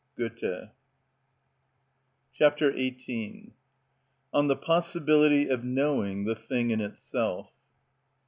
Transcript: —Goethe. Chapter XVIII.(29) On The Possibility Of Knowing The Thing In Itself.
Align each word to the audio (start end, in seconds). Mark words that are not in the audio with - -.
—Goethe. 0.17 0.69
Chapter 2.33 2.71
XVIII.(29) 2.71 3.51
On 4.33 4.47
The 4.47 4.55
Possibility 4.55 5.47
Of 5.47 5.63
Knowing 5.63 6.25
The 6.25 6.33
Thing 6.33 6.71
In 6.71 6.81
Itself. 6.81 7.51